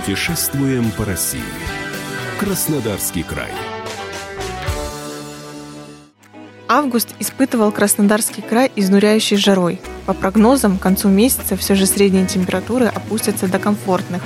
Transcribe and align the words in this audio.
Путешествуем 0.00 0.90
по 0.92 1.04
России. 1.04 1.42
Краснодарский 2.38 3.22
край. 3.22 3.50
Август 6.68 7.10
испытывал 7.18 7.70
Краснодарский 7.70 8.42
край 8.42 8.72
изнуряющей 8.76 9.36
жарой. 9.36 9.78
По 10.06 10.14
прогнозам, 10.14 10.78
к 10.78 10.82
концу 10.82 11.08
месяца 11.08 11.54
все 11.54 11.74
же 11.74 11.84
средние 11.84 12.26
температуры 12.26 12.86
опустятся 12.86 13.46
до 13.46 13.58
комфортных. 13.58 14.22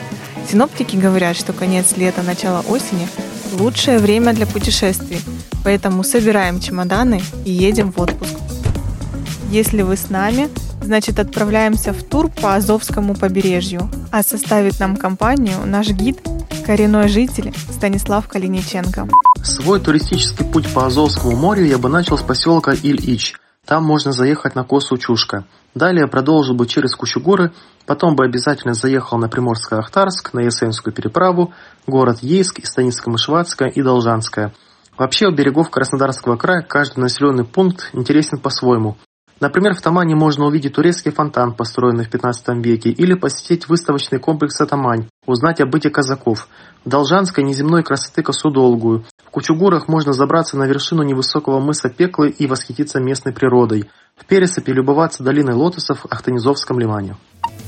Синоптики 0.48 0.94
говорят, 0.94 1.36
что 1.36 1.52
конец 1.52 1.96
лета, 1.96 2.22
начало 2.22 2.60
осени– 2.68 3.08
лучшее 3.52 3.98
время 3.98 4.32
для 4.32 4.46
путешествий, 4.46 5.20
поэтому 5.64 6.04
собираем 6.04 6.60
чемоданы 6.60 7.20
и 7.44 7.50
едем 7.50 7.90
в 7.90 8.00
отпуск. 8.00 8.36
Если 9.50 9.82
вы 9.82 9.96
с 9.96 10.08
нами, 10.08 10.48
значит 10.82 11.18
отправляемся 11.18 11.92
в 11.92 12.04
тур 12.04 12.30
по 12.30 12.54
Азовскому 12.54 13.16
побережью, 13.16 13.90
а 14.14 14.22
составит 14.22 14.78
нам 14.78 14.96
компанию 14.96 15.66
наш 15.66 15.88
гид, 15.88 16.20
коренной 16.64 17.08
житель 17.08 17.52
Станислав 17.68 18.28
Калиниченко. 18.28 19.08
Свой 19.42 19.80
туристический 19.80 20.46
путь 20.46 20.72
по 20.72 20.86
Азовскому 20.86 21.36
морю 21.36 21.64
я 21.64 21.78
бы 21.78 21.88
начал 21.88 22.16
с 22.16 22.22
поселка 22.22 22.74
Иль-Ич. 22.74 23.34
Там 23.66 23.82
можно 23.82 24.12
заехать 24.12 24.54
на 24.54 24.62
косу 24.62 24.98
Чушка. 24.98 25.46
Далее 25.74 26.06
продолжил 26.06 26.54
бы 26.54 26.68
через 26.68 26.94
Кучугуры, 26.94 27.50
потом 27.86 28.14
бы 28.14 28.24
обязательно 28.24 28.74
заехал 28.74 29.18
на 29.18 29.26
Приморско-Ахтарск, 29.26 30.30
на 30.32 30.42
Ясенскую 30.42 30.94
переправу, 30.94 31.52
город 31.88 32.18
Ейск, 32.20 32.60
и 32.60 32.62
Станицко-Мышватское 32.62 33.68
и 33.68 33.82
Должанское. 33.82 34.52
Вообще, 34.96 35.26
у 35.26 35.34
берегов 35.34 35.70
Краснодарского 35.70 36.36
края 36.36 36.62
каждый 36.62 37.00
населенный 37.00 37.44
пункт 37.44 37.90
интересен 37.92 38.38
по-своему. 38.38 38.96
Например, 39.44 39.74
в 39.74 39.82
Тамане 39.82 40.14
можно 40.14 40.46
увидеть 40.46 40.72
турецкий 40.72 41.12
фонтан, 41.12 41.52
построенный 41.52 42.06
в 42.06 42.08
15 42.08 42.64
веке, 42.64 42.88
или 42.88 43.12
посетить 43.12 43.68
выставочный 43.68 44.18
комплекс 44.18 44.58
Атамань, 44.58 45.06
узнать 45.26 45.60
о 45.60 45.66
быте 45.66 45.90
казаков. 45.90 46.48
В 46.82 46.88
Должанской 46.88 47.44
неземной 47.44 47.82
красоты 47.82 48.22
косу 48.22 48.48
долгую. 48.48 49.04
В 49.22 49.30
Кучугурах 49.30 49.86
можно 49.86 50.14
забраться 50.14 50.56
на 50.56 50.64
вершину 50.64 51.02
невысокого 51.02 51.60
мыса 51.60 51.90
Пеклы 51.90 52.30
и 52.30 52.46
восхититься 52.46 53.00
местной 53.00 53.34
природой. 53.34 53.90
В 54.16 54.24
Пересопе 54.24 54.72
любоваться 54.72 55.22
долиной 55.22 55.54
лотосов 55.54 55.98
в 55.98 56.06
Ахтанизовском 56.06 56.80
лимане. 56.80 57.18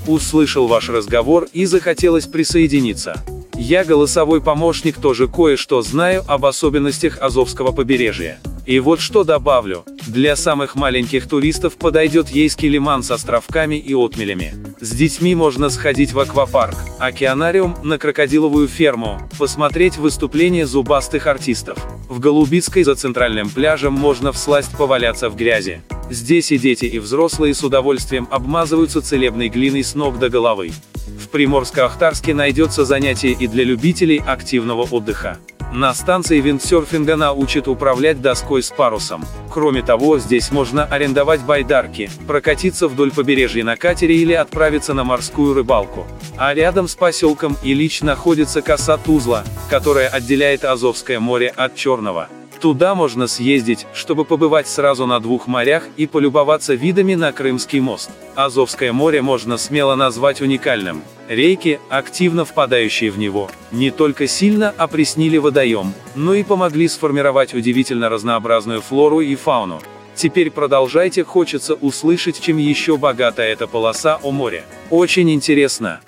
Услышал 0.07 0.69
ваш 0.69 0.89
разговор 0.89 1.47
и 1.53 1.67
захотелось 1.67 2.25
присоединиться. 2.25 3.23
Я 3.55 3.85
голосовой 3.85 4.41
помощник 4.41 4.97
тоже 4.97 5.29
кое-что 5.29 5.83
знаю 5.83 6.25
об 6.27 6.47
особенностях 6.47 7.19
Азовского 7.21 7.73
побережья. 7.73 8.39
И 8.67 8.81
вот 8.81 9.00
что 9.00 9.22
добавлю. 9.22 9.84
Для 10.09 10.34
самых 10.34 10.75
маленьких 10.75 11.28
туристов 11.28 11.77
подойдет 11.77 12.28
Ейский 12.28 12.69
лиман 12.69 13.05
с 13.05 13.12
островками 13.12 13.77
и 13.77 13.95
отмелями. 13.95 14.55
С 14.81 14.91
детьми 14.91 15.36
можно 15.36 15.70
сходить 15.70 16.12
в 16.12 16.19
аквапарк, 16.19 16.77
океанариум, 16.98 17.77
на 17.84 17.97
крокодиловую 17.97 18.67
ферму, 18.67 19.20
посмотреть 19.39 19.98
выступления 19.98 20.67
зубастых 20.67 21.28
артистов. 21.28 21.78
В 22.09 22.19
Голубицкой 22.19 22.83
за 22.83 22.97
центральным 22.97 23.50
пляжем 23.50 23.92
можно 23.92 24.33
всласть 24.33 24.77
поваляться 24.77 25.31
в 25.31 25.37
грязи. 25.37 25.81
Здесь 26.11 26.50
и 26.50 26.59
дети, 26.59 26.87
и 26.87 26.98
взрослые 26.98 27.55
с 27.55 27.62
удовольствием 27.62 28.27
обмазываются 28.31 29.00
целебной 29.00 29.48
глиной 29.48 29.84
с 29.84 29.94
ног 29.94 30.19
до 30.19 30.28
головы. 30.28 30.72
В 31.06 31.28
Приморско-Ахтарске 31.34 32.34
найдется 32.34 32.84
занятие 32.84 33.33
и 33.33 33.47
для 33.47 33.64
любителей 33.64 34.22
активного 34.25 34.83
отдыха. 34.83 35.39
На 35.72 35.92
станции 35.95 36.41
виндсерфинга 36.41 37.17
научат 37.17 37.69
управлять 37.69 38.22
доской 38.22 38.62
с 38.62 38.70
парусом. 38.70 39.25
Кроме 39.50 39.83
того, 39.83 40.19
здесь 40.19 40.50
можно 40.50 40.84
арендовать 40.84 41.42
байдарки, 41.42 42.11
прокатиться 42.27 42.89
вдоль 42.89 43.11
побережья 43.11 43.64
на 43.64 43.77
катере 43.77 44.17
или 44.17 44.33
отправиться 44.33 44.94
на 44.94 45.05
морскую 45.05 45.55
рыбалку. 45.55 46.06
А 46.39 46.55
рядом 46.55 46.89
с 46.89 46.94
поселком 46.94 47.56
Ильич 47.62 48.03
находится 48.03 48.62
коса 48.62 48.97
Тузла, 48.97 49.44
которая 49.69 50.09
отделяет 50.09 50.64
Азовское 50.64 51.21
море 51.21 51.49
от 51.49 51.75
Черного. 51.75 52.28
Туда 52.61 52.94
можно 52.94 53.27
съездить, 53.27 53.87
чтобы 53.93 54.25
побывать 54.25 54.67
сразу 54.67 55.06
на 55.06 55.21
двух 55.21 55.47
морях 55.47 55.84
и 55.97 56.06
полюбоваться 56.06 56.75
видами 56.75 57.15
на 57.15 57.33
Крымский 57.33 57.81
мост. 57.81 58.11
Азовское 58.34 58.93
море 58.93 59.22
можно 59.22 59.59
смело 59.59 59.94
назвать 59.94 60.41
уникальным. 60.41 61.03
Рейки, 61.28 61.81
активно 61.91 62.44
впадающие 62.44 63.11
в 63.11 63.19
него, 63.19 63.50
не 63.72 63.91
только 63.91 64.27
сильно 64.27 64.71
опреснили 64.71 65.37
водоем, 65.39 65.93
но 66.15 66.34
и 66.34 66.43
помогли 66.43 66.89
сформировать 66.89 67.53
удивительно 67.53 68.09
разнообразную 68.09 68.81
флору 68.81 69.21
и 69.21 69.34
фауну. 69.34 69.81
Теперь 70.15 70.50
продолжайте, 70.50 71.25
хочется 71.25 71.75
услышать, 71.75 72.41
чем 72.41 72.56
еще 72.56 72.97
богата 72.97 73.43
эта 73.43 73.67
полоса 73.67 74.19
о 74.23 74.31
море. 74.31 74.65
Очень 74.88 75.31
интересно. 75.31 76.00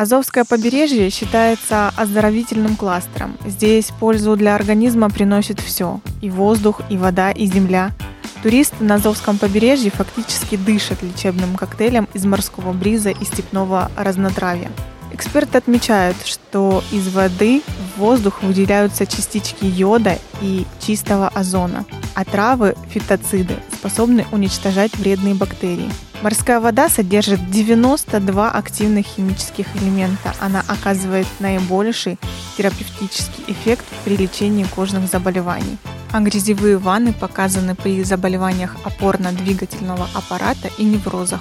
Азовское 0.00 0.46
побережье 0.46 1.10
считается 1.10 1.92
оздоровительным 1.94 2.74
кластером. 2.74 3.36
Здесь 3.44 3.90
пользу 4.00 4.34
для 4.34 4.54
организма 4.54 5.10
приносит 5.10 5.60
все– 5.60 6.00
и 6.22 6.30
воздух, 6.30 6.80
и 6.88 6.96
вода, 6.96 7.30
и 7.32 7.44
земля. 7.44 7.90
Туристы 8.42 8.82
на 8.82 8.94
Азовском 8.94 9.36
побережье 9.36 9.90
фактически 9.90 10.56
дышат 10.56 11.02
лечебным 11.02 11.54
коктейлем 11.54 12.08
из 12.14 12.24
морского 12.24 12.72
бриза 12.72 13.10
и 13.10 13.24
степного 13.26 13.90
разнотравья. 13.94 14.70
Эксперты 15.12 15.58
отмечают, 15.58 16.16
что 16.24 16.82
из 16.92 17.08
воды 17.08 17.62
в 17.94 17.98
воздух 17.98 18.42
выделяются 18.42 19.04
частички 19.04 19.66
йода 19.66 20.16
и 20.40 20.64
чистого 20.80 21.28
озона, 21.28 21.84
а 22.14 22.24
травы, 22.24 22.74
фитоциды, 22.88 23.56
способны 23.74 24.24
уничтожать 24.32 24.96
вредные 24.96 25.34
бактерии. 25.34 25.90
Морская 26.22 26.60
вода 26.60 26.90
содержит 26.90 27.50
92 27.50 28.50
активных 28.50 29.06
химических 29.06 29.74
элемента. 29.76 30.34
Она 30.38 30.62
оказывает 30.68 31.26
наибольший 31.38 32.18
терапевтический 32.58 33.42
эффект 33.46 33.86
при 34.04 34.18
лечении 34.18 34.64
кожных 34.64 35.08
заболеваний. 35.08 35.78
А 36.12 36.20
грязевые 36.20 36.76
ванны 36.76 37.14
показаны 37.14 37.74
при 37.74 38.04
заболеваниях 38.04 38.76
опорно-двигательного 38.84 40.08
аппарата 40.12 40.68
и 40.76 40.84
неврозах. 40.84 41.40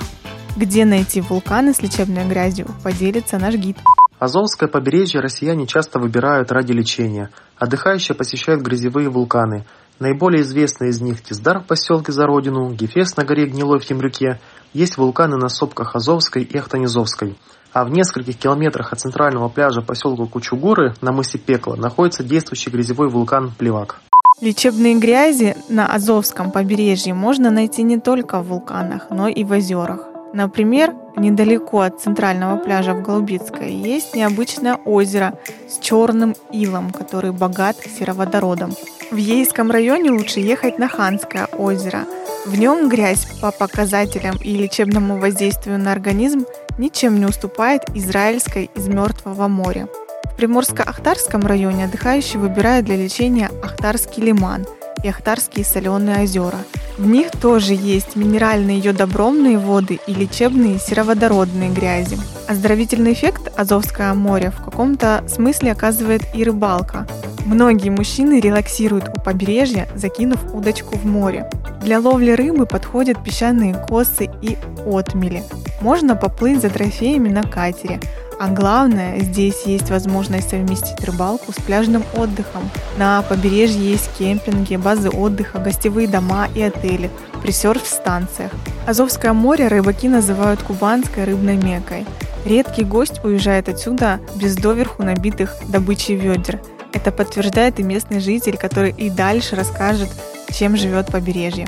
Где 0.55 0.85
найти 0.85 1.19
вулканы 1.19 1.73
с 1.73 1.81
лечебной 1.81 2.23
грязью, 2.25 2.67
поделится 2.81 3.37
наш 3.37 3.55
гид. 3.55 3.77
Азовское 4.17 4.69
побережье 4.69 5.19
россияне 5.19 5.67
часто 5.67 5.99
выбирают 5.99 6.53
ради 6.53 6.71
лечения. 6.71 7.31
Отдыхающие 7.57 8.15
посещают 8.15 8.61
грязевые 8.61 9.09
вулканы. 9.09 9.65
Наиболее 9.99 10.43
известные 10.43 10.91
из 10.91 11.01
них 11.01 11.21
Тиздар 11.21 11.59
в 11.59 11.65
поселке 11.65 12.13
За 12.13 12.25
Родину, 12.25 12.71
Гефес 12.71 13.17
на 13.17 13.25
горе 13.25 13.45
Гнилой 13.47 13.79
в 13.79 13.85
Темрюке. 13.85 14.39
Есть 14.71 14.97
вулканы 14.97 15.35
на 15.35 15.49
сопках 15.49 15.93
Азовской 15.95 16.43
и 16.43 16.57
Ахтанизовской. 16.57 17.37
А 17.73 17.83
в 17.83 17.89
нескольких 17.89 18.37
километрах 18.37 18.93
от 18.93 19.01
центрального 19.01 19.49
пляжа 19.49 19.81
поселка 19.81 20.25
Кучугуры 20.25 20.93
на 21.01 21.11
мысе 21.11 21.37
Пекла 21.37 21.75
находится 21.75 22.23
действующий 22.23 22.69
грязевой 22.69 23.09
вулкан 23.09 23.51
Плевак. 23.57 23.99
Лечебные 24.39 24.97
грязи 24.97 25.57
на 25.67 25.93
Азовском 25.93 26.51
побережье 26.51 27.13
можно 27.13 27.51
найти 27.51 27.83
не 27.83 27.99
только 27.99 28.41
в 28.41 28.47
вулканах, 28.47 29.07
но 29.09 29.27
и 29.27 29.43
в 29.43 29.51
озерах. 29.51 30.05
Например, 30.31 30.93
недалеко 31.17 31.81
от 31.81 31.99
центрального 31.99 32.55
пляжа 32.55 32.93
в 32.93 33.01
Голубицкой 33.01 33.73
есть 33.73 34.15
необычное 34.15 34.75
озеро 34.85 35.37
с 35.67 35.79
черным 35.79 36.35
илом, 36.53 36.91
который 36.91 37.31
богат 37.31 37.75
сероводородом. 37.77 38.71
В 39.11 39.15
Ейском 39.15 39.71
районе 39.71 40.11
лучше 40.11 40.39
ехать 40.39 40.77
на 40.77 40.87
Ханское 40.87 41.47
озеро. 41.57 42.05
В 42.45 42.59
нем 42.59 42.89
грязь 42.89 43.25
по 43.41 43.51
показателям 43.51 44.37
и 44.37 44.55
лечебному 44.55 45.17
воздействию 45.17 45.79
на 45.79 45.91
организм 45.91 46.45
ничем 46.77 47.19
не 47.19 47.25
уступает 47.25 47.81
израильской 47.95 48.69
из 48.75 48.87
Мертвого 48.87 49.47
моря. 49.47 49.87
В 50.25 50.39
Приморско-Ахтарском 50.39 51.45
районе 51.47 51.85
отдыхающие 51.85 52.39
выбирают 52.39 52.85
для 52.85 52.97
лечения 52.97 53.49
Ахтарский 53.63 54.21
лиман 54.21 54.67
и 55.03 55.07
Ахтарские 55.07 55.65
соленые 55.65 56.23
озера– 56.23 56.59
в 56.99 57.07
них 57.07 57.31
тоже 57.31 57.73
есть 57.73 58.17
минеральные 58.17 58.79
йодобромные 58.79 59.57
воды 59.57 59.99
и 60.05 60.13
лечебные 60.13 60.77
сероводородные 60.79 61.69
грязи. 61.69 62.17
Оздоровительный 62.49 63.13
эффект 63.13 63.49
Азовского 63.57 64.13
моря 64.13 64.51
в 64.51 64.61
каком-то 64.65 65.23
смысле 65.29 65.71
оказывает 65.71 66.23
и 66.35 66.43
рыбалка. 66.43 67.07
Многие 67.45 67.89
мужчины 67.89 68.41
релаксируют 68.41 69.09
у 69.15 69.21
побережья, 69.21 69.87
закинув 69.95 70.53
удочку 70.53 70.97
в 70.97 71.05
море. 71.05 71.49
Для 71.81 72.01
ловли 72.01 72.31
рыбы 72.31 72.65
подходят 72.65 73.23
песчаные 73.23 73.73
косы 73.73 74.29
и 74.41 74.57
отмели. 74.85 75.43
Можно 75.79 76.17
поплыть 76.17 76.61
за 76.61 76.69
трофеями 76.69 77.29
на 77.29 77.43
катере, 77.43 78.01
а 78.39 78.47
главное, 78.47 79.19
здесь 79.19 79.63
есть 79.65 79.89
возможность 79.89 80.49
совместить 80.49 81.03
рыбалку 81.03 81.51
с 81.51 81.55
пляжным 81.55 82.03
отдыхом. 82.15 82.69
На 82.97 83.21
побережье 83.21 83.91
есть 83.91 84.09
кемпинги, 84.17 84.77
базы 84.77 85.09
отдыха, 85.09 85.59
гостевые 85.59 86.07
дома 86.07 86.47
и 86.55 86.61
отели 86.61 87.11
при 87.41 87.51
серф-станциях. 87.51 88.51
Азовское 88.87 89.33
море 89.33 89.67
рыбаки 89.67 90.07
называют 90.07 90.63
кубанской 90.63 91.25
рыбной 91.25 91.57
мекой. 91.57 92.05
Редкий 92.45 92.85
гость 92.85 93.23
уезжает 93.25 93.67
отсюда 93.67 94.21
без 94.35 94.55
доверху 94.55 95.03
набитых 95.03 95.57
добычей 95.67 96.15
ведер. 96.15 96.61
Это 96.93 97.11
подтверждает 97.11 97.79
и 97.79 97.83
местный 97.83 98.21
житель, 98.21 98.57
который 98.57 98.91
и 98.91 99.09
дальше 99.09 99.57
расскажет, 99.57 100.09
чем 100.53 100.77
живет 100.77 101.07
побережье. 101.07 101.67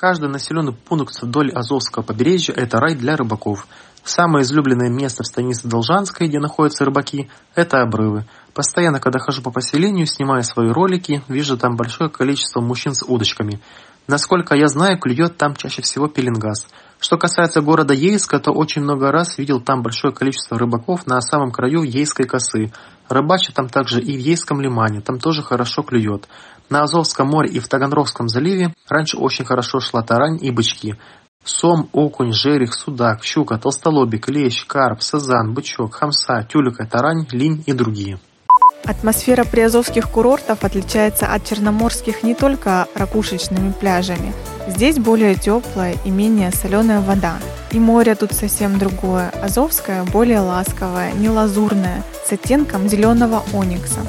Каждый 0.00 0.30
населенный 0.30 0.72
пункт 0.72 1.20
вдоль 1.20 1.52
Азовского 1.52 2.02
побережья– 2.02 2.54
это 2.56 2.80
рай 2.80 2.94
для 2.94 3.16
рыбаков. 3.16 3.66
Самое 4.02 4.44
излюбленное 4.44 4.88
место 4.88 5.22
в 5.22 5.26
станице 5.26 5.68
Должанской, 5.68 6.26
где 6.26 6.38
находятся 6.38 6.86
рыбаки– 6.86 7.28
это 7.54 7.82
обрывы. 7.82 8.24
Постоянно, 8.54 8.98
когда 8.98 9.18
хожу 9.18 9.42
по 9.42 9.50
поселению, 9.50 10.06
снимая 10.06 10.40
свои 10.40 10.70
ролики, 10.70 11.22
вижу 11.28 11.58
там 11.58 11.76
большое 11.76 12.08
количество 12.08 12.62
мужчин 12.62 12.94
с 12.94 13.04
удочками. 13.06 13.60
Насколько 14.06 14.56
я 14.56 14.68
знаю, 14.68 14.98
клюет 14.98 15.36
там 15.36 15.54
чаще 15.54 15.82
всего 15.82 16.08
пеленгаз. 16.08 16.66
Что 16.98 17.18
касается 17.18 17.60
города 17.60 17.92
Ейска, 17.92 18.40
то 18.40 18.52
очень 18.52 18.80
много 18.80 19.12
раз 19.12 19.36
видел 19.36 19.60
там 19.60 19.82
большое 19.82 20.14
количество 20.14 20.58
рыбаков 20.58 21.06
на 21.06 21.20
самом 21.20 21.50
краю 21.50 21.82
Ейской 21.82 22.26
косы. 22.26 22.72
Рыбачат 23.10 23.54
там 23.54 23.68
также 23.68 24.00
и 24.00 24.16
в 24.16 24.20
Ейском 24.20 24.62
лимане, 24.62 25.02
там 25.02 25.18
тоже 25.18 25.42
хорошо 25.42 25.82
клюет. 25.82 26.26
На 26.70 26.82
Азовском 26.82 27.26
море 27.26 27.50
и 27.50 27.58
в 27.58 27.66
Таганрогском 27.66 28.28
заливе 28.28 28.72
раньше 28.88 29.18
очень 29.18 29.44
хорошо 29.44 29.80
шла 29.80 30.02
тарань 30.02 30.38
и 30.40 30.52
бычки. 30.52 30.94
Сом, 31.44 31.88
окунь, 31.92 32.32
жерех, 32.32 32.74
судак, 32.74 33.24
щука, 33.24 33.58
толстолобик, 33.58 34.28
лещ, 34.28 34.66
карп, 34.66 35.02
сазан, 35.02 35.52
бычок, 35.52 35.94
хамса, 35.94 36.46
тюлька, 36.48 36.86
тарань, 36.86 37.26
линь 37.32 37.64
и 37.66 37.72
другие. 37.72 38.20
Атмосфера 38.84 39.44
приазовских 39.44 40.08
курортов 40.08 40.62
отличается 40.64 41.26
от 41.26 41.44
черноморских 41.44 42.22
не 42.22 42.34
только 42.34 42.86
ракушечными 42.94 43.72
пляжами. 43.72 44.32
Здесь 44.68 44.98
более 44.98 45.34
теплая 45.34 45.96
и 46.04 46.10
менее 46.10 46.52
соленая 46.52 47.00
вода. 47.00 47.38
И 47.72 47.80
море 47.80 48.14
тут 48.14 48.32
совсем 48.32 48.78
другое. 48.78 49.30
Азовское 49.42 50.04
более 50.04 50.40
ласковое, 50.40 51.12
не 51.14 51.28
лазурное, 51.28 52.04
с 52.24 52.32
оттенком 52.32 52.88
зеленого 52.88 53.42
оникса. 53.52 54.00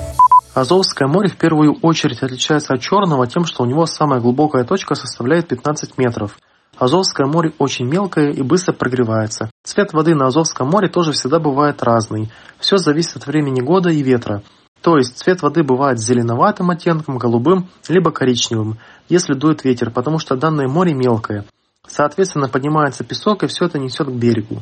Азовское 0.53 1.07
море 1.07 1.30
в 1.30 1.38
первую 1.38 1.75
очередь 1.81 2.21
отличается 2.24 2.74
от 2.74 2.81
Черного 2.81 3.25
тем, 3.25 3.45
что 3.45 3.63
у 3.63 3.65
него 3.65 3.86
самая 3.86 4.19
глубокая 4.19 4.65
точка 4.65 4.95
составляет 4.95 5.48
15 5.48 5.98
метров. 5.98 6.38
Азовское 6.77 7.25
море 7.25 7.53
очень 7.57 7.86
мелкое 7.86 8.31
и 8.31 8.42
быстро 8.42 8.74
прогревается. 8.74 9.50
Цвет 9.63 9.94
воды 9.94 10.13
на 10.13 10.27
Азовском 10.27 10.68
море 10.68 10.89
тоже 10.89 11.13
всегда 11.13 11.39
бывает 11.39 11.81
разный. 11.81 12.30
Все 12.59 12.75
зависит 12.75 13.15
от 13.15 13.27
времени 13.27 13.62
года 13.62 13.89
и 13.89 14.03
ветра. 14.03 14.44
То 14.81 14.98
есть 14.98 15.18
цвет 15.18 15.42
воды 15.42 15.63
бывает 15.63 16.00
зеленоватым 16.00 16.69
оттенком, 16.69 17.18
голубым, 17.18 17.69
либо 17.88 18.12
коричневым, 18.12 18.77
если 19.07 19.33
дует 19.33 19.63
ветер, 19.63 19.89
потому 19.89 20.19
что 20.19 20.36
данное 20.36 20.68
море 20.68 20.94
мелкое. 20.94 21.45
Соответственно, 21.88 22.50
поднимается 22.50 23.06
песок 23.06 23.44
и 23.44 23.48
все 23.48 23.65
это 23.65 23.80
несет 23.80 24.07
к 24.07 24.13
берегу. 24.13 24.62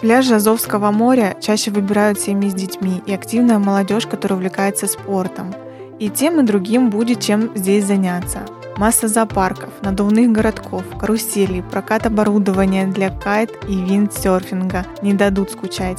Пляжи 0.00 0.34
Азовского 0.34 0.90
моря 0.90 1.36
чаще 1.40 1.70
выбирают 1.70 2.18
семьи 2.18 2.50
с 2.50 2.54
детьми 2.54 3.02
и 3.06 3.12
активная 3.12 3.58
молодежь, 3.58 4.06
которая 4.06 4.38
увлекается 4.38 4.86
спортом. 4.88 5.54
И 5.98 6.10
тем 6.10 6.40
и 6.40 6.42
другим 6.42 6.90
будет 6.90 7.20
чем 7.20 7.50
здесь 7.54 7.84
заняться. 7.84 8.40
Масса 8.76 9.06
зоопарков, 9.06 9.70
надувных 9.82 10.32
городков, 10.32 10.82
каруселей, 10.98 11.62
прокат 11.62 12.06
оборудования 12.06 12.86
для 12.86 13.10
кайт 13.10 13.50
и 13.68 13.74
виндсерфинга 13.74 14.86
не 15.02 15.14
дадут 15.14 15.52
скучать. 15.52 15.98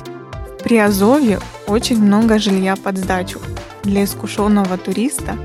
В 0.60 0.64
Приазовье 0.64 1.40
очень 1.68 2.02
много 2.02 2.40
жилья 2.40 2.76
под 2.76 2.98
сдачу. 2.98 3.40
Для 3.84 4.04
искушенного 4.04 4.78
туриста 4.78 5.38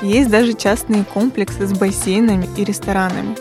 есть 0.00 0.30
даже 0.30 0.54
частные 0.54 1.04
комплексы 1.04 1.66
с 1.66 1.72
бассейнами 1.72 2.48
и 2.56 2.64
ресторанами. 2.64 3.36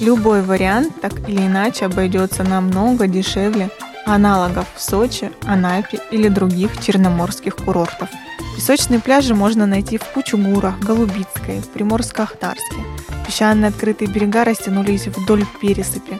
Любой 0.00 0.42
вариант 0.42 1.00
так 1.00 1.28
или 1.28 1.46
иначе 1.46 1.86
обойдется 1.86 2.42
намного 2.42 3.06
дешевле 3.06 3.70
аналогов 4.14 4.66
в 4.74 4.82
Сочи, 4.82 5.30
Анапе 5.46 6.00
или 6.10 6.28
других 6.28 6.80
черноморских 6.80 7.56
курортов. 7.56 8.08
Песочные 8.56 9.00
пляжи 9.00 9.34
можно 9.34 9.66
найти 9.66 9.98
в 9.98 10.04
Кучугурах, 10.04 10.78
Голубицкой, 10.80 11.62
Приморско-Ахтарске. 11.74 12.82
Песчаные 13.26 13.68
открытые 13.68 14.10
берега 14.10 14.44
растянулись 14.44 15.06
вдоль 15.06 15.44
пересыпи. 15.60 16.18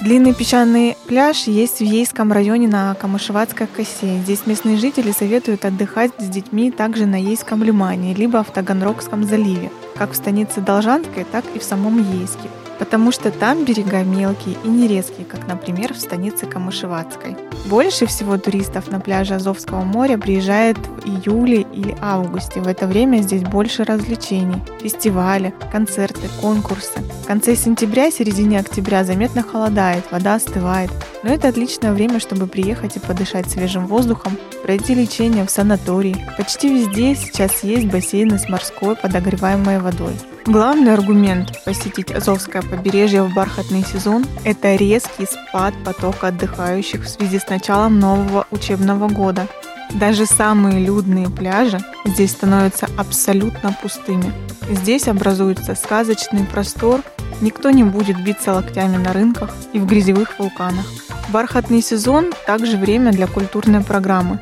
Длинный 0.00 0.34
песчаный 0.34 0.96
пляж 1.08 1.44
есть 1.44 1.78
в 1.80 1.84
Ейском 1.84 2.32
районе 2.32 2.68
на 2.68 2.94
Камышеватской 2.94 3.66
косе. 3.66 4.18
Здесь 4.24 4.46
местные 4.46 4.78
жители 4.78 5.12
советуют 5.12 5.64
отдыхать 5.64 6.12
с 6.18 6.24
детьми 6.24 6.70
также 6.70 7.06
на 7.06 7.16
Ейском 7.20 7.62
лимане, 7.62 8.14
либо 8.14 8.42
в 8.42 8.50
Таганрогском 8.50 9.24
заливе, 9.24 9.70
как 9.96 10.12
в 10.12 10.16
станице 10.16 10.60
Должанской, 10.60 11.24
так 11.24 11.44
и 11.54 11.58
в 11.58 11.64
самом 11.64 11.98
Ейске 12.18 12.48
потому 12.80 13.12
что 13.12 13.30
там 13.30 13.64
берега 13.64 14.02
мелкие 14.02 14.56
и 14.64 14.68
нерезкие, 14.68 15.26
как, 15.26 15.46
например, 15.46 15.92
в 15.92 16.00
станице 16.00 16.46
Камышеватской. 16.46 17.36
Больше 17.66 18.06
всего 18.06 18.38
туристов 18.38 18.90
на 18.90 19.00
пляже 19.00 19.34
Азовского 19.34 19.82
моря 19.82 20.16
приезжает 20.16 20.78
в 20.78 21.06
июле 21.06 21.66
или 21.74 21.94
августе. 22.00 22.60
В 22.60 22.66
это 22.66 22.86
время 22.86 23.18
здесь 23.18 23.42
больше 23.42 23.84
развлечений, 23.84 24.62
фестивали, 24.80 25.52
концерты, 25.70 26.28
конкурсы. 26.40 26.98
В 27.22 27.26
конце 27.26 27.54
сентября 27.54 28.10
середине 28.10 28.58
октября 28.58 29.04
заметно 29.04 29.42
холодает, 29.42 30.10
вода 30.10 30.36
остывает. 30.36 30.90
Но 31.22 31.34
это 31.34 31.48
отличное 31.48 31.92
время, 31.92 32.18
чтобы 32.18 32.46
приехать 32.46 32.96
и 32.96 33.00
подышать 33.00 33.50
свежим 33.50 33.86
воздухом, 33.86 34.38
пройти 34.70 34.94
лечение 34.94 35.44
в 35.44 35.50
санатории. 35.50 36.24
Почти 36.36 36.72
везде 36.72 37.16
сейчас 37.16 37.64
есть 37.64 37.88
бассейны 37.88 38.38
с 38.38 38.48
морской 38.48 38.94
подогреваемой 38.94 39.80
водой. 39.80 40.12
Главный 40.46 40.94
аргумент 40.94 41.60
посетить 41.64 42.12
Азовское 42.12 42.62
побережье 42.62 43.24
в 43.24 43.34
бархатный 43.34 43.82
сезон– 43.82 44.24
это 44.44 44.76
резкий 44.76 45.26
спад 45.26 45.74
потока 45.84 46.28
отдыхающих 46.28 47.02
в 47.02 47.08
связи 47.08 47.40
с 47.40 47.48
началом 47.48 47.98
нового 47.98 48.46
учебного 48.52 49.08
года. 49.08 49.48
Даже 49.94 50.24
самые 50.24 50.78
людные 50.78 51.28
пляжи 51.28 51.80
здесь 52.04 52.30
становятся 52.30 52.86
абсолютно 52.96 53.76
пустыми. 53.82 54.32
Здесь 54.70 55.08
образуется 55.08 55.74
сказочный 55.74 56.44
простор, 56.44 57.00
никто 57.40 57.70
не 57.70 57.82
будет 57.82 58.22
биться 58.22 58.52
локтями 58.52 58.98
на 58.98 59.12
рынках 59.12 59.50
и 59.72 59.80
в 59.80 59.86
грязевых 59.86 60.38
вулканах. 60.38 60.86
Бархатный 61.30 61.82
сезон– 61.82 62.32
также 62.46 62.76
время 62.76 63.12
для 63.12 63.26
культурной 63.26 63.82
программы. 63.82 64.40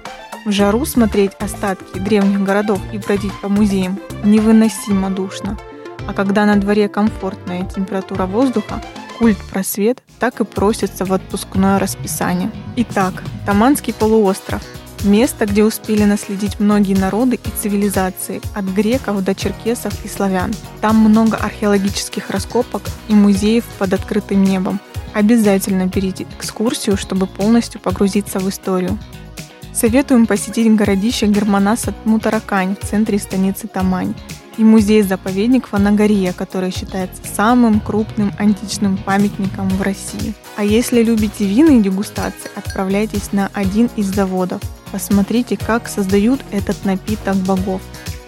В 0.49 0.51
жару 0.51 0.85
смотреть 0.87 1.33
остатки 1.39 1.99
древних 1.99 2.43
городов 2.43 2.81
и 2.93 2.99
бродить 2.99 3.39
по 3.41 3.49
музеям 3.49 4.01
невыносимо 4.25 5.11
душно– 5.11 5.57
а 6.09 6.15
когда 6.15 6.47
на 6.47 6.57
дворе 6.57 6.89
комфортная 6.89 7.65
температура 7.65 8.25
воздуха, 8.25 8.83
культ 9.19 9.37
просвет 9.51 10.03
так 10.19 10.41
и 10.41 10.45
просится 10.45 11.05
в 11.05 11.13
отпускное 11.13 11.79
расписание. 11.79 12.51
Итак, 12.77 13.23
Таманский 13.45 13.93
полуостров– 13.93 14.63
место, 15.05 15.45
где 15.45 15.65
успели 15.65 16.05
наследить 16.05 16.61
многие 16.61 16.95
народы 16.95 17.37
и 17.37 17.51
цивилизации, 17.61 18.41
от 18.55 18.65
греков 18.65 19.23
до 19.23 19.35
черкесов 19.35 19.93
и 20.03 20.09
славян. 20.09 20.55
Там 20.81 20.97
много 20.97 21.37
археологических 21.37 22.31
раскопок 22.31 22.83
и 23.09 23.13
музеев 23.13 23.65
под 23.79 23.93
открытым 23.93 24.43
небом. 24.43 24.81
Обязательно 25.13 25.87
берите 25.87 26.27
экскурсию, 26.39 26.97
чтобы 26.97 27.27
полностью 27.27 27.83
погрузиться 27.83 28.39
в 28.41 28.49
историю. 28.49 28.99
Советуем 29.73 30.27
посетить 30.27 30.75
городище 30.75 31.27
Германаса 31.27 31.95
Мутаракань 32.05 32.77
в 32.81 32.87
центре 32.87 33.19
станицы 33.19 33.69
Тамань 33.69 34.15
и 34.57 34.65
музей-заповедник 34.65 35.69
Фанагория, 35.69 36.33
который 36.33 36.73
считается 36.73 37.23
самым 37.25 37.81
крупным 37.81 38.33
античным 38.39 38.97
памятником 38.97 39.69
в 39.69 39.83
России. 39.83 40.35
А 40.57 40.65
если 40.65 41.03
любите 41.03 41.47
вины 41.47 41.79
и 41.79 41.83
дегустации, 41.83 42.51
отправляйтесь 42.57 43.33
на 43.33 43.51
один 43.55 43.89
из 43.95 44.07
заводов. 44.07 44.61
Посмотрите, 44.91 45.57
как 45.57 45.87
создают 45.87 46.41
этот 46.51 46.85
напиток 46.85 47.37
богов. 47.37 47.81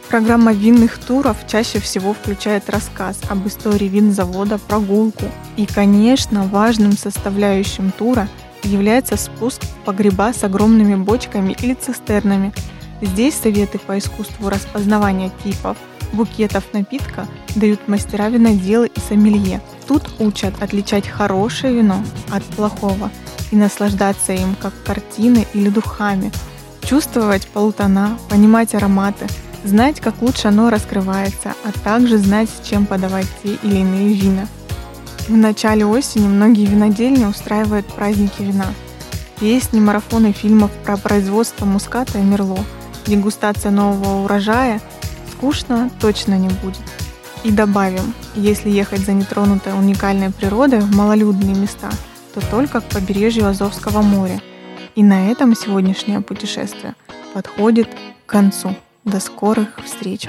Программа 0.08 0.52
винных 0.52 0.98
туров 0.98 1.36
чаще 1.46 1.78
всего 1.78 2.14
включает 2.14 2.68
рассказ 2.68 3.20
об 3.28 3.46
истории 3.46 3.86
винзавода, 3.86 4.58
прогулку. 4.58 5.24
И, 5.56 5.66
конечно, 5.66 6.44
важным 6.44 6.92
составляющим 6.92 7.92
тура 7.96 8.28
является 8.64 9.16
спуск 9.16 9.62
в 9.62 9.84
погреба 9.84 10.32
с 10.32 10.44
огромными 10.44 10.94
бочками 10.94 11.56
или 11.60 11.74
цистернами. 11.74 12.52
Здесь 13.00 13.34
советы 13.34 13.78
по 13.78 13.98
искусству 13.98 14.48
распознавания 14.48 15.30
типов, 15.42 15.76
букетов 16.12 16.64
напитка 16.72 17.26
дают 17.54 17.88
мастера 17.88 18.28
винодела 18.28 18.84
и 18.84 19.00
сомелье. 19.00 19.60
Тут 19.86 20.02
учат 20.18 20.62
отличать 20.62 21.08
хорошее 21.08 21.74
вино 21.74 22.02
от 22.30 22.44
плохого 22.44 23.10
и 23.50 23.56
наслаждаться 23.56 24.32
им 24.32 24.54
как 24.54 24.72
картиной 24.84 25.46
или 25.54 25.68
духами, 25.68 26.30
чувствовать 26.84 27.46
полутона, 27.48 28.18
понимать 28.28 28.74
ароматы, 28.74 29.26
знать, 29.64 30.00
как 30.00 30.22
лучше 30.22 30.48
оно 30.48 30.70
раскрывается, 30.70 31.54
а 31.64 31.72
также 31.84 32.18
знать, 32.18 32.48
с 32.48 32.68
чем 32.68 32.86
подавать 32.86 33.26
те 33.42 33.54
или 33.62 33.78
иные 33.78 34.14
вина. 34.14 34.46
В 35.30 35.36
начале 35.36 35.86
осени 35.86 36.26
многие 36.26 36.66
винодельни 36.66 37.24
устраивают 37.24 37.86
праздники 37.86 38.42
вина. 38.42 38.66
Песни, 39.38 39.78
марафоны 39.78 40.32
фильмов 40.32 40.72
про 40.84 40.96
производство 40.96 41.64
муската 41.64 42.18
и 42.18 42.22
мерло, 42.22 42.58
дегустация 43.06 43.70
нового 43.70 44.24
урожая– 44.24 44.80
скучно 45.30 45.88
точно 46.00 46.36
не 46.36 46.48
будет. 46.48 46.82
И 47.44 47.52
добавим, 47.52 48.12
если 48.34 48.70
ехать 48.70 49.02
за 49.02 49.12
нетронутой 49.12 49.72
уникальной 49.72 50.32
природой 50.32 50.80
в 50.80 50.96
малолюдные 50.96 51.54
места, 51.54 51.90
то 52.34 52.40
только 52.50 52.80
к 52.80 52.88
побережью 52.88 53.46
Азовского 53.46 54.02
моря. 54.02 54.42
И 54.96 55.04
на 55.04 55.30
этом 55.30 55.54
сегодняшнее 55.54 56.22
путешествие 56.22 56.96
подходит 57.34 57.88
к 58.26 58.30
концу. 58.30 58.74
До 59.04 59.20
скорых 59.20 59.78
встреч! 59.84 60.28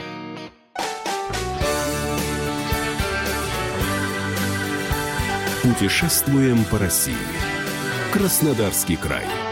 Путешествуем 5.63 6.65
по 6.65 6.79
России. 6.79 7.13
Краснодарский 8.11 8.97
край. 8.97 9.50